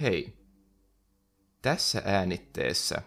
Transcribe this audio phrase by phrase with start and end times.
[0.00, 0.46] Hei!
[1.62, 3.02] Tässä äänitteessä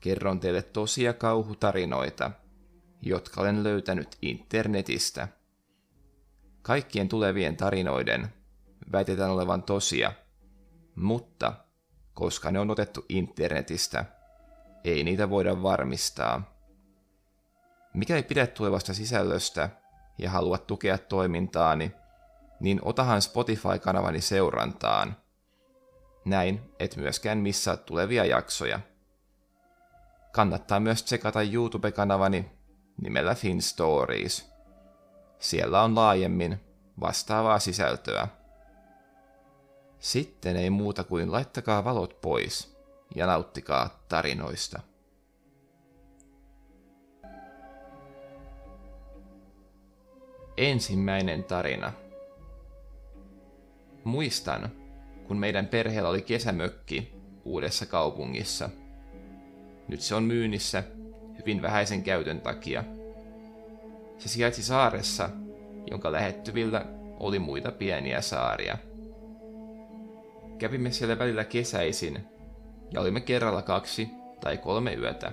[0.00, 2.30] kerron teille tosia kauhutarinoita,
[3.02, 5.28] jotka olen löytänyt internetistä.
[6.62, 8.34] Kaikkien tulevien tarinoiden
[8.92, 10.12] väitetään olevan tosia,
[10.94, 11.52] mutta
[12.14, 14.04] koska ne on otettu internetistä,
[14.84, 16.54] ei niitä voida varmistaa.
[17.94, 19.70] Mikäli pidät tulevasta sisällöstä
[20.18, 21.92] ja haluat tukea toimintaani,
[22.60, 25.16] niin otahan Spotify-kanavani seurantaan.
[26.24, 28.80] Näin et myöskään missaa tulevia jaksoja.
[30.32, 32.50] Kannattaa myös tsekata YouTube-kanavani
[33.02, 34.52] nimellä Fin Stories.
[35.38, 36.60] Siellä on laajemmin
[37.00, 38.28] vastaavaa sisältöä.
[39.98, 42.76] Sitten ei muuta kuin laittakaa valot pois
[43.14, 44.80] ja nauttikaa tarinoista.
[50.56, 51.92] Ensimmäinen tarina.
[54.04, 54.79] Muistan,
[55.30, 57.12] kun meidän perheellä oli kesämökki
[57.44, 58.70] uudessa kaupungissa.
[59.88, 60.84] Nyt se on myynnissä
[61.38, 62.84] hyvin vähäisen käytön takia.
[64.18, 65.30] Se sijaitsi saaressa,
[65.90, 66.86] jonka lähettyvillä
[67.20, 68.78] oli muita pieniä saaria.
[70.58, 72.24] Kävimme siellä välillä kesäisin
[72.92, 74.08] ja olimme kerralla kaksi
[74.40, 75.32] tai kolme yötä.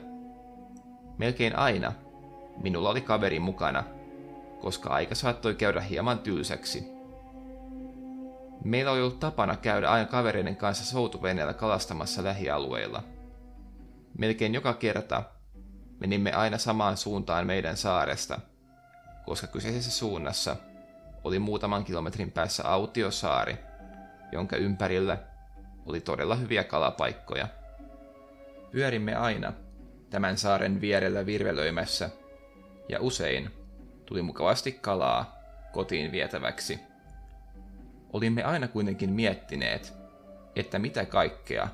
[1.18, 1.94] Melkein aina
[2.58, 3.84] minulla oli kaveri mukana,
[4.60, 6.97] koska aika saattoi käydä hieman tylsäksi.
[8.68, 13.04] Meillä oli ollut tapana käydä aina kavereiden kanssa soutuveneellä kalastamassa lähialueilla.
[14.18, 15.24] Melkein joka kerta
[16.00, 18.40] menimme aina samaan suuntaan meidän saaresta,
[19.26, 20.56] koska kyseisessä suunnassa
[21.24, 23.58] oli muutaman kilometrin päässä autiosaari,
[24.32, 25.18] jonka ympärillä
[25.86, 27.48] oli todella hyviä kalapaikkoja.
[28.72, 29.54] Pyörimme aina
[30.10, 32.10] tämän saaren vierellä virvelöimässä,
[32.90, 33.52] ja usein
[34.06, 35.36] tuli mukavasti kalaa
[35.74, 36.87] kotiin vietäväksi.
[38.14, 39.94] Olimme aina kuitenkin miettineet,
[40.56, 41.68] että mitä kaikkea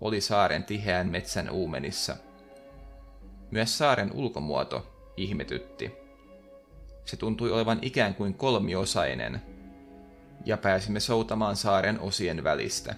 [0.00, 2.16] oli saaren tiheän metsän uumenissa.
[3.50, 5.92] Myös saaren ulkomuoto ihmetytti.
[7.04, 9.42] Se tuntui olevan ikään kuin kolmiosainen,
[10.44, 12.94] ja pääsimme soutamaan saaren osien välistä.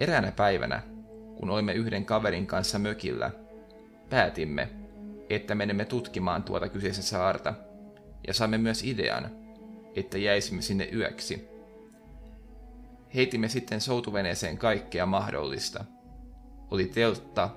[0.00, 0.82] Eräänä päivänä,
[1.36, 3.30] kun olimme yhden kaverin kanssa mökillä,
[4.10, 4.68] päätimme,
[5.30, 7.54] että menemme tutkimaan tuota kyseistä saarta,
[8.26, 9.30] ja saimme myös idean,
[9.98, 11.48] että jäisimme sinne yöksi.
[13.14, 15.84] Heitimme sitten soutuveneeseen kaikkea mahdollista.
[16.70, 17.50] Oli teltta,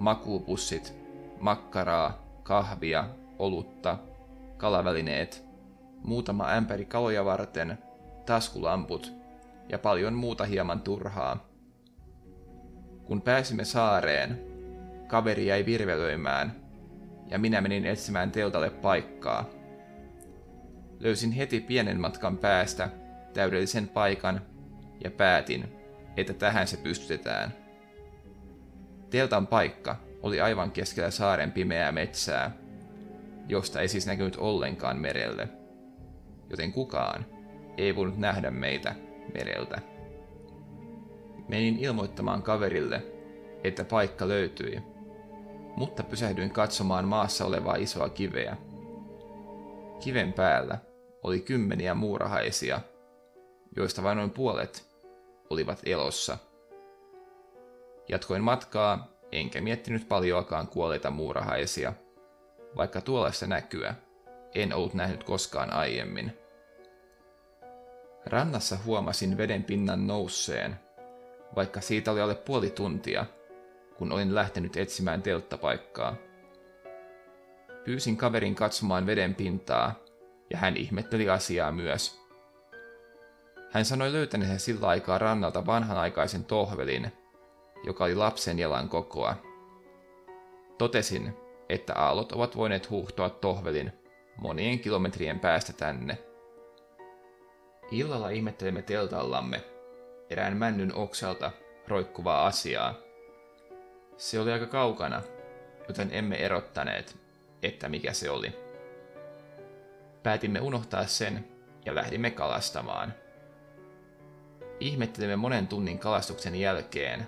[0.00, 0.94] makuupussit,
[1.40, 3.08] makkaraa, kahvia,
[3.38, 3.98] olutta,
[4.56, 5.44] kalavälineet,
[6.04, 7.78] muutama ämpäri kaloja varten,
[8.26, 9.12] taskulamput
[9.68, 11.48] ja paljon muuta hieman turhaa.
[13.04, 14.40] Kun pääsimme saareen,
[15.06, 16.62] kaveri jäi virvelöimään
[17.28, 19.44] ja minä menin etsimään teltalle paikkaa.
[21.02, 22.88] Löysin heti pienen matkan päästä
[23.34, 24.40] täydellisen paikan
[25.04, 25.64] ja päätin,
[26.16, 27.52] että tähän se pystytetään.
[29.10, 32.56] Teltan paikka oli aivan keskellä saaren pimeää metsää,
[33.48, 35.48] josta ei siis näkynyt ollenkaan merelle,
[36.50, 37.26] joten kukaan
[37.76, 38.94] ei voinut nähdä meitä
[39.34, 39.80] mereltä.
[41.48, 43.02] Menin ilmoittamaan kaverille,
[43.64, 44.82] että paikka löytyi,
[45.76, 48.56] mutta pysähdyin katsomaan maassa olevaa isoa kiveä.
[50.00, 50.91] Kiven päällä
[51.22, 52.80] oli kymmeniä muurahaisia,
[53.76, 54.88] joista vain noin puolet
[55.50, 56.38] olivat elossa.
[58.08, 61.92] Jatkoin matkaa, enkä miettinyt paljoakaan kuolleita muurahaisia,
[62.76, 63.94] vaikka tuollaista näkyä
[64.54, 66.38] en ollut nähnyt koskaan aiemmin.
[68.26, 70.76] Rannassa huomasin veden pinnan nousseen,
[71.56, 73.26] vaikka siitä oli alle puoli tuntia,
[73.96, 76.16] kun olin lähtenyt etsimään telttapaikkaa.
[77.84, 80.01] Pyysin kaverin katsomaan veden pintaa,
[80.52, 82.22] ja hän ihmetteli asiaa myös.
[83.70, 87.12] Hän sanoi löytäneensä sillä aikaa rannalta vanhanaikaisen tohvelin,
[87.84, 89.36] joka oli lapsen jalan kokoa.
[90.78, 91.36] Totesin,
[91.68, 93.92] että aallot ovat voineet huuhtoa tohvelin
[94.36, 96.18] monien kilometrien päästä tänne.
[97.90, 99.64] Illalla ihmettelimme teltallamme
[100.30, 101.50] erään männyn oksalta
[101.88, 102.94] roikkuvaa asiaa.
[104.16, 105.22] Se oli aika kaukana,
[105.88, 107.16] joten emme erottaneet,
[107.62, 108.71] että mikä se oli.
[110.22, 111.48] Päätimme unohtaa sen
[111.84, 113.14] ja lähdimme kalastamaan.
[114.80, 117.26] Ihmettelimme monen tunnin kalastuksen jälkeen,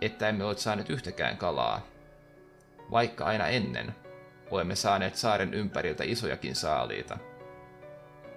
[0.00, 1.86] että emme ole saaneet yhtäkään kalaa,
[2.90, 3.94] vaikka aina ennen
[4.50, 7.18] olemme saaneet saaren ympäriltä isojakin saaliita.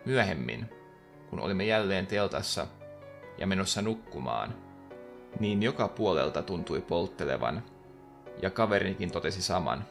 [0.06, 0.70] Myöhemmin,
[1.30, 2.68] kun olimme jälleen teltassa
[3.38, 4.56] ja menossa nukkumaan,
[5.40, 7.64] niin joka puolelta tuntui polttelevan,
[8.42, 9.86] ja kaverinikin totesi saman.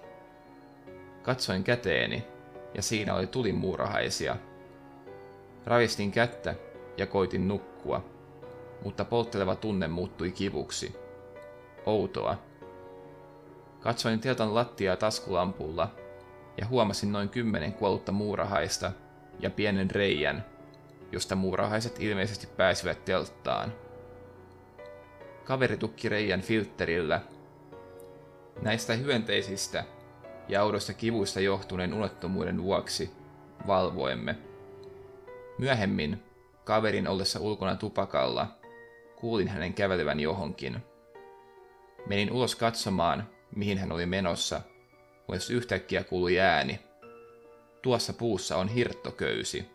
[1.23, 2.27] Katsoin käteeni,
[2.75, 4.37] ja siinä oli tulimuurahaisia.
[5.67, 6.55] Ravistin kättä
[6.97, 8.05] ja koitin nukkua,
[8.85, 10.97] mutta poltteleva tunne muuttui kivuksi.
[11.87, 12.39] Outoa.
[13.81, 15.95] Katsoin teltan lattiaa taskulampulla
[16.61, 18.93] ja huomasin noin kymmenen kuollutta muurahaista
[19.41, 20.45] ja pienen reijän,
[21.13, 23.73] josta muurahaiset ilmeisesti pääsivät telttaan.
[25.45, 27.21] Kaveri tukki reijän filterillä.
[28.63, 29.85] Näistä hyönteisistä
[30.49, 33.11] ja oudoista kivuista johtuneen unettomuuden vuoksi
[33.67, 34.39] valvoemme.
[35.59, 36.23] Myöhemmin,
[36.65, 38.47] kaverin ollessa ulkona tupakalla,
[39.17, 40.79] kuulin hänen kävelevän johonkin.
[42.07, 44.61] Menin ulos katsomaan, mihin hän oli menossa,
[45.27, 46.81] kunnes yhtäkkiä kuului ääni.
[47.83, 49.67] Tuossa puussa on hirttoköysi.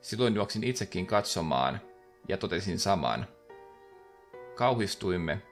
[0.00, 1.80] Silloin juoksin itsekin katsomaan
[2.28, 3.26] ja totesin saman.
[4.54, 5.42] Kauhistuimme,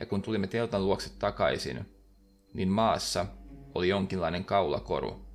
[0.00, 1.91] ja kun tulimme teltan luokse takaisin,
[2.54, 3.26] niin maassa
[3.74, 5.26] oli jonkinlainen kaulakoru,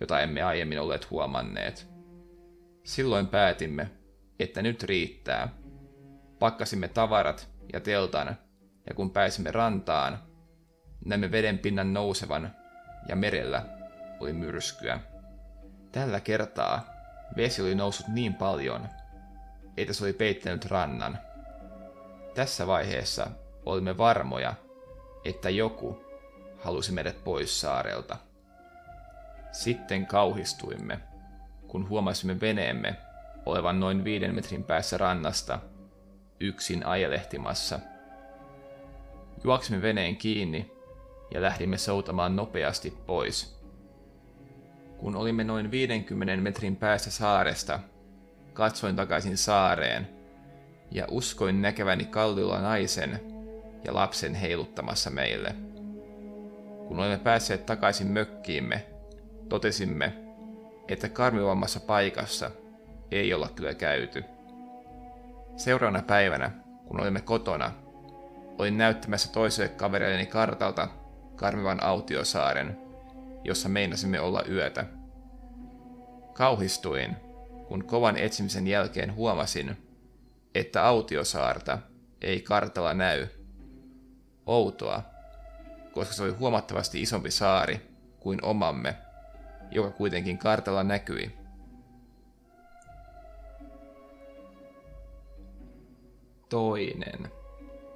[0.00, 1.88] jota emme aiemmin olleet huomanneet.
[2.84, 3.90] Silloin päätimme,
[4.40, 5.48] että nyt riittää.
[6.38, 8.36] Pakkasimme tavarat ja teltan,
[8.88, 10.18] ja kun pääsimme rantaan,
[11.04, 12.54] näimme veden pinnan nousevan,
[13.08, 13.66] ja merellä
[14.20, 15.00] oli myrskyä.
[15.92, 16.86] Tällä kertaa
[17.36, 18.88] vesi oli noussut niin paljon,
[19.76, 21.18] että se oli peittänyt rannan.
[22.34, 23.30] Tässä vaiheessa
[23.66, 24.54] olimme varmoja,
[25.24, 26.05] että joku
[26.58, 28.16] halusi meidät pois saarelta.
[29.52, 31.00] Sitten kauhistuimme,
[31.68, 32.96] kun huomasimme veneemme
[33.46, 35.58] olevan noin viiden metrin päässä rannasta,
[36.40, 37.80] yksin ajelehtimassa.
[39.44, 40.72] Juoksimme veneen kiinni
[41.34, 43.56] ja lähdimme soutamaan nopeasti pois.
[44.98, 47.80] Kun olimme noin 50 metrin päässä saaresta,
[48.52, 50.08] katsoin takaisin saareen
[50.90, 53.20] ja uskoin näkeväni kalliolla naisen
[53.84, 55.54] ja lapsen heiluttamassa meille.
[56.88, 58.86] Kun olimme päässeet takaisin mökkiimme,
[59.48, 60.12] totesimme,
[60.88, 62.50] että karmivammassa paikassa
[63.10, 64.24] ei olla kyllä käyty.
[65.56, 66.50] Seuraavana päivänä,
[66.86, 67.72] kun olimme kotona,
[68.58, 70.88] olin näyttämässä toiselle kavereilleni kartalta
[71.36, 72.78] karmivan autiosaaren,
[73.44, 74.84] jossa meinasimme olla yötä.
[76.32, 77.16] Kauhistuin,
[77.68, 79.76] kun kovan etsimisen jälkeen huomasin,
[80.54, 81.78] että autiosaarta
[82.20, 83.26] ei kartalla näy.
[84.46, 85.02] Outoa,
[85.96, 87.80] koska se oli huomattavasti isompi saari
[88.20, 88.96] kuin omamme,
[89.70, 91.36] joka kuitenkin kartalla näkyi.
[96.48, 97.32] Toinen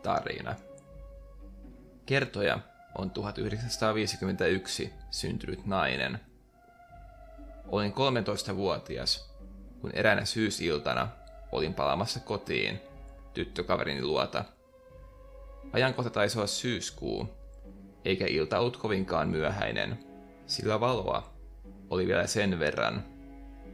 [0.03, 0.55] tarina.
[2.07, 2.59] Kertoja
[2.99, 6.21] on 1951 syntynyt nainen.
[7.69, 9.35] Olin 13-vuotias,
[9.81, 11.09] kun eräänä syysiltana
[11.53, 12.81] olin palaamassa kotiin
[13.35, 14.45] tyttökaverini luota.
[15.73, 17.40] Ajankohta taisi olla syyskuu,
[18.05, 19.99] eikä ilta ollut kovinkaan myöhäinen,
[20.47, 21.33] sillä valoa
[21.91, 23.05] oli vielä sen verran,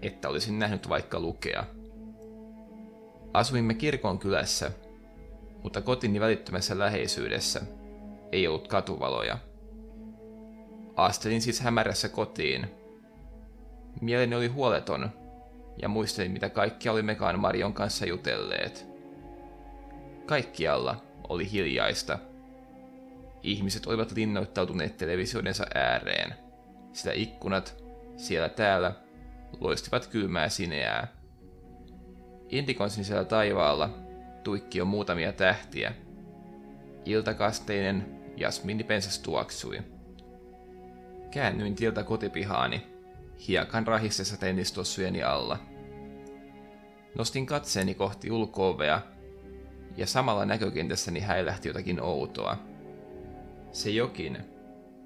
[0.03, 1.65] että olisin nähnyt vaikka lukea.
[3.33, 4.71] Asuimme kirkon kylässä,
[5.63, 7.61] mutta kotini välittömässä läheisyydessä
[8.33, 9.39] ei ollut katuvaloja.
[10.97, 12.67] Astelin siis hämärässä kotiin.
[14.01, 15.11] Mieleni oli huoleton,
[15.83, 18.87] ja muistelin mitä kaikki olimmekaan Marion kanssa jutelleet.
[20.27, 20.97] Kaikkialla
[21.29, 22.19] oli hiljaista.
[23.47, 26.35] Ihmiset olivat linnoittautuneet televisioidensa ääreen,
[26.93, 27.85] sillä ikkunat
[28.17, 28.93] siellä täällä
[29.61, 31.09] loistivat kylmää sineää.
[32.49, 33.99] Indikon sinisellä taivaalla
[34.45, 35.93] tuikki jo muutamia tähtiä.
[37.05, 39.79] Iltakasteinen jasminipensas tuoksui.
[41.31, 42.87] Käännyin tieltä kotipihaani,
[43.49, 45.59] hiekan rahissessa tennistossujeni alla.
[47.15, 49.01] Nostin katseeni kohti ulkoovea,
[49.97, 52.76] ja samalla näkökentässäni häilähti jotakin outoa.
[53.77, 54.39] Se jokin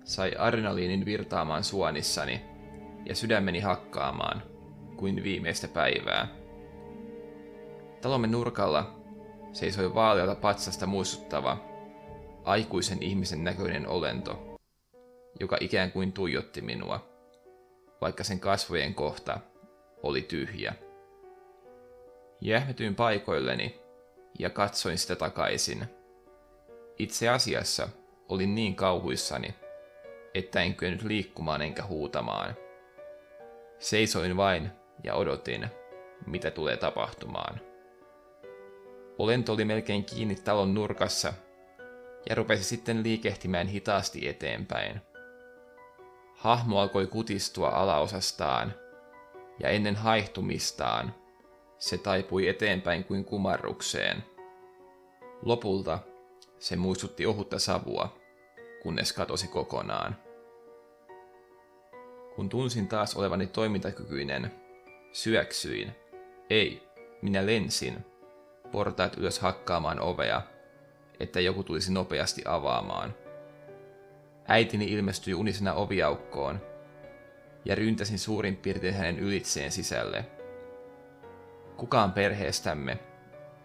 [0.04, 2.40] sai adrenaliinin virtaamaan suonissani
[3.04, 4.42] ja sydämeni hakkaamaan
[4.96, 6.28] kuin viimeistä päivää.
[8.00, 9.00] Talomme nurkalla
[9.52, 11.58] seisoi vaalealta patsasta muistuttava,
[12.44, 14.58] aikuisen ihmisen näköinen olento,
[15.40, 17.08] joka ikään kuin tuijotti minua,
[18.00, 19.40] vaikka sen kasvojen kohta
[20.02, 20.74] oli tyhjä.
[22.40, 23.80] Jähmetyin paikoilleni
[24.38, 25.84] ja katsoin sitä takaisin.
[26.98, 27.88] Itse asiassa
[28.30, 29.54] olin niin kauhuissani,
[30.34, 32.56] että en kyennyt liikkumaan enkä huutamaan.
[33.78, 34.70] Seisoin vain
[35.04, 35.66] ja odotin,
[36.26, 37.60] mitä tulee tapahtumaan.
[39.18, 41.32] Olento oli melkein kiinni talon nurkassa
[42.28, 45.00] ja rupesi sitten liikehtimään hitaasti eteenpäin.
[46.36, 48.74] Hahmo alkoi kutistua alaosastaan,
[49.62, 51.14] ja ennen haihtumistaan
[51.78, 54.24] se taipui eteenpäin kuin kumarrukseen.
[55.42, 55.98] Lopulta
[56.58, 58.19] se muistutti ohutta savua,
[58.82, 60.16] kunnes katosi kokonaan.
[62.34, 64.52] Kun tunsin taas olevani toimintakykyinen,
[65.12, 65.92] syöksyin.
[66.50, 66.88] Ei,
[67.22, 68.04] minä lensin
[68.72, 70.42] portaat ylös hakkaamaan ovea,
[71.20, 73.14] että joku tulisi nopeasti avaamaan.
[74.48, 76.60] Äitini ilmestyi unisena oviaukkoon,
[77.64, 80.26] ja ryntäsin suurin piirtein hänen ylitseen sisälle.
[81.76, 82.98] Kukaan perheestämme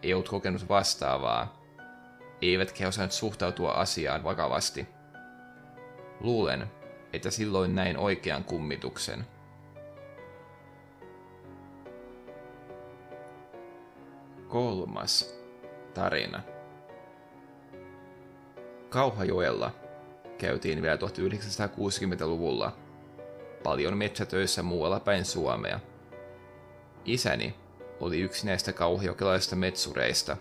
[0.02, 1.62] ei ollut kokenut vastaavaa,
[2.42, 4.95] eivätkä he osannut suhtautua asiaan vakavasti.
[6.20, 6.66] Luulen,
[7.12, 9.26] että silloin näin oikean kummituksen.
[14.48, 15.34] Kolmas
[15.94, 16.42] tarina.
[18.88, 19.70] Kauhajoella
[20.38, 22.76] käytiin vielä 1960-luvulla
[23.62, 25.80] paljon metsätöissä muualla päin Suomea.
[27.04, 27.54] Isäni
[28.00, 30.36] oli yksi näistä kauhajokelaisista metsureista.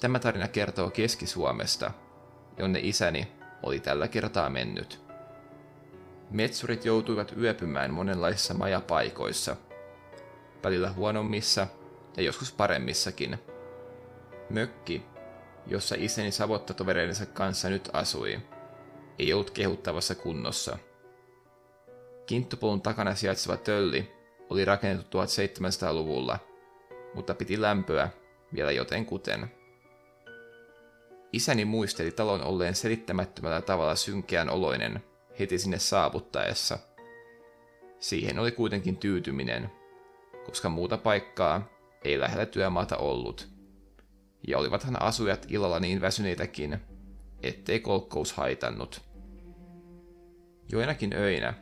[0.00, 1.90] Tämä tarina kertoo Keski-Suomesta,
[2.58, 5.00] jonne isäni oli tällä kertaa mennyt.
[6.30, 9.56] Metsurit joutuivat yöpymään monenlaisissa majapaikoissa,
[10.64, 11.66] välillä huonommissa
[12.16, 13.38] ja joskus paremmissakin.
[14.50, 15.02] Mökki,
[15.66, 18.38] jossa isäni savottatovereidensa kanssa nyt asui,
[19.18, 20.78] ei ollut kehuttavassa kunnossa.
[22.26, 24.12] Kinttupolun takana sijaitseva tölli
[24.50, 26.38] oli rakennettu 1700-luvulla,
[27.14, 28.10] mutta piti lämpöä
[28.54, 29.61] vielä jotenkuten.
[31.32, 35.04] Isäni muisteli talon olleen selittämättömällä tavalla synkeän oloinen
[35.38, 36.78] heti sinne saavuttaessa.
[38.00, 39.72] Siihen oli kuitenkin tyytyminen,
[40.44, 41.68] koska muuta paikkaa
[42.04, 43.48] ei lähellä työmaata ollut.
[44.48, 46.78] Ja olivathan asujat illalla niin väsyneitäkin,
[47.42, 49.00] ettei kolkkous haitannut.
[50.72, 51.54] Joinakin öinä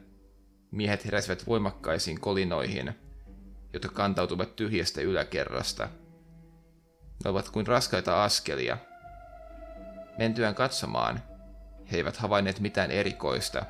[0.70, 2.94] miehet heräsivät voimakkaisiin kolinoihin,
[3.72, 5.88] jotka kantautuvat tyhjästä yläkerrasta.
[7.24, 8.78] Ne ovat kuin raskaita askelia.
[10.20, 11.22] Mentyään katsomaan,
[11.92, 13.64] he eivät havainneet mitään erikoista,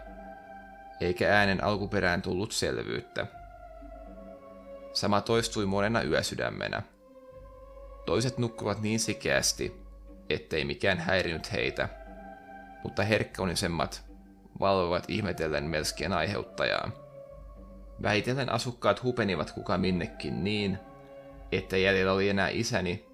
[1.00, 3.26] eikä äänen alkuperään tullut selvyyttä.
[4.92, 6.82] Sama toistui monena yösydämenä.
[8.06, 9.82] Toiset nukkuvat niin sikeästi,
[10.28, 11.88] ettei mikään häirinyt heitä,
[12.84, 14.04] mutta herkkäunisemmat
[14.60, 16.90] valvovat ihmetellen melskien aiheuttajaa.
[18.02, 20.78] Vähitellen asukkaat hupenivat kuka minnekin niin,
[21.52, 23.06] että jäljellä oli enää isäni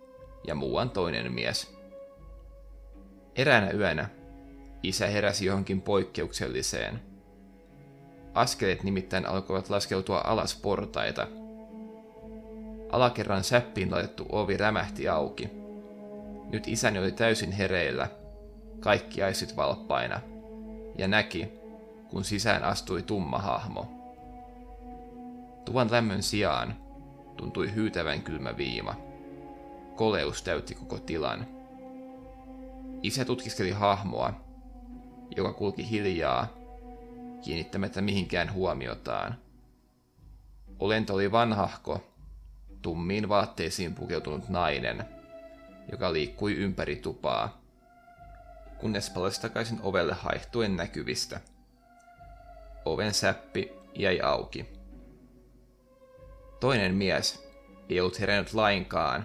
[0.46, 1.75] ja muuan toinen mies.
[3.36, 4.08] Eräänä yönä
[4.82, 7.00] isä heräsi johonkin poikkeukselliseen.
[8.34, 11.26] Askeleet nimittäin alkoivat laskeutua alas portaita.
[12.92, 15.50] Alakerran säppiin laitettu ovi rämähti auki.
[16.50, 18.08] Nyt isäni oli täysin hereillä,
[18.80, 20.20] kaikki aisit valppaina–
[20.98, 21.48] ja näki,
[22.08, 23.86] kun sisään astui tumma hahmo.
[25.64, 26.74] Tuvan lämmön sijaan
[27.36, 28.94] tuntui hyytävän kylmä viima.
[29.96, 31.46] Koleus täytti koko tilan.
[33.02, 34.32] Isä tutkiskeli hahmoa,
[35.36, 36.48] joka kulki hiljaa,
[37.44, 39.34] kiinnittämättä mihinkään huomiotaan.
[40.78, 42.04] Olento oli vanhahko,
[42.82, 45.04] tummiin vaatteisiin pukeutunut nainen,
[45.92, 47.66] joka liikkui ympäri tupaa
[48.78, 51.40] kunnes palasi takaisin ovelle haihtuen näkyvistä.
[52.84, 54.66] Oven säppi jäi auki.
[56.60, 57.48] Toinen mies
[57.88, 59.24] ei ollut herännyt lainkaan,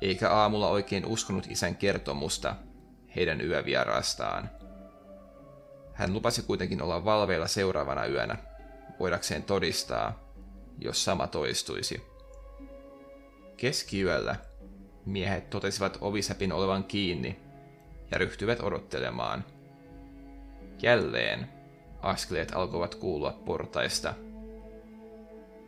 [0.00, 2.56] eikä aamulla oikein uskonut isän kertomusta
[3.16, 4.50] heidän yövieraastaan.
[5.92, 8.36] Hän lupasi kuitenkin olla valveilla seuraavana yönä,
[9.00, 10.32] voidakseen todistaa,
[10.78, 12.02] jos sama toistuisi.
[13.56, 14.36] Keskiyöllä
[15.06, 17.40] miehet totesivat ovisäpin olevan kiinni
[18.10, 19.44] ja ryhtyivät odottelemaan.
[20.82, 21.48] Jälleen
[22.02, 24.14] askeleet alkoivat kuulua portaista.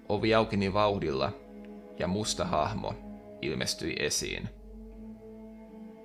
[0.09, 1.33] Ovi aukeni vauhdilla
[1.99, 3.06] ja musta hahmo
[3.43, 4.49] ilmestyi esiin.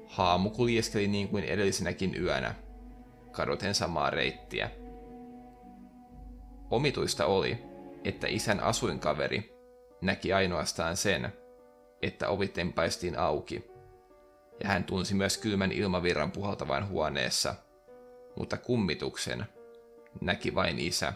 [0.06, 2.56] Haamu kuljeskeli niin kuin edellisenäkin yönä,
[3.32, 4.70] kadoten samaa reittiä.
[6.70, 7.58] Omituista oli,
[8.04, 9.56] että isän asuinkaveri
[10.02, 11.34] näki ainoastaan sen,
[12.02, 13.72] että ovi tempaistiin auki
[14.64, 17.56] ja hän tunsi myös kylmän ilmavirran puhaltavan huoneessa,
[18.36, 19.46] mutta kummituksen
[20.22, 21.14] näki vain isä.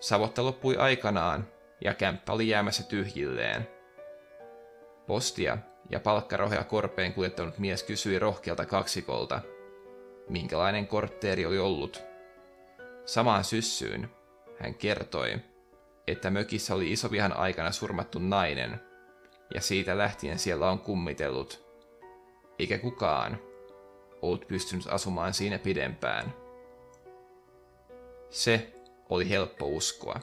[0.00, 1.48] Savotta loppui aikanaan,
[1.80, 3.68] ja kämppä oli jäämässä tyhjilleen.
[5.06, 5.58] Postia
[5.90, 9.40] ja palkkarohja korpeen kuljettanut mies kysyi rohkealta kaksikolta,
[10.28, 12.02] minkälainen kortteeri oli ollut.
[13.04, 14.10] Samaan syssyyn
[14.60, 15.34] hän kertoi,
[16.06, 18.80] että mökissä oli isovihan aikana surmattu nainen,
[19.54, 21.66] ja siitä lähtien siellä on kummitellut,
[22.58, 23.38] eikä kukaan
[24.22, 26.34] ollut pystynyt asumaan siinä pidempään.
[28.30, 28.72] Se
[29.08, 30.20] oli helppo uskoa.